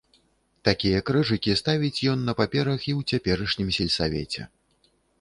Такія 0.69 1.01
крыжыкі 1.09 1.53
ставіць 1.61 2.03
ён 2.15 2.19
на 2.31 2.37
паперах 2.41 2.79
і 2.91 2.97
ў 2.99 3.15
цяперашнім 3.15 3.69
сельсавеце. 3.81 4.53